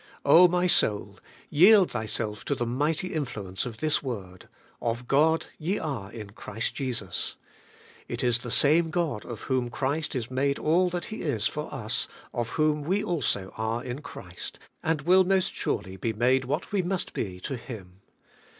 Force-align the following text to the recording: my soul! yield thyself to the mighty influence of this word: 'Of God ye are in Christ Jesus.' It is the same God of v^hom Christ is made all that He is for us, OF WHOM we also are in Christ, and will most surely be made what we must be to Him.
my 0.25 0.65
soul! 0.65 1.19
yield 1.51 1.91
thyself 1.91 2.43
to 2.43 2.55
the 2.55 2.65
mighty 2.65 3.13
influence 3.13 3.67
of 3.67 3.77
this 3.77 4.01
word: 4.01 4.49
'Of 4.81 5.07
God 5.07 5.45
ye 5.59 5.77
are 5.77 6.11
in 6.11 6.31
Christ 6.31 6.73
Jesus.' 6.73 7.35
It 8.07 8.23
is 8.23 8.39
the 8.39 8.49
same 8.49 8.89
God 8.89 9.23
of 9.25 9.43
v^hom 9.45 9.71
Christ 9.71 10.15
is 10.15 10.31
made 10.31 10.57
all 10.57 10.89
that 10.89 11.05
He 11.13 11.21
is 11.21 11.45
for 11.45 11.71
us, 11.71 12.07
OF 12.33 12.49
WHOM 12.49 12.81
we 12.81 13.03
also 13.03 13.53
are 13.57 13.83
in 13.83 14.01
Christ, 14.01 14.57
and 14.81 15.03
will 15.03 15.23
most 15.23 15.53
surely 15.53 15.97
be 15.97 16.13
made 16.13 16.45
what 16.45 16.71
we 16.71 16.81
must 16.81 17.13
be 17.13 17.39
to 17.41 17.55
Him. 17.55 18.01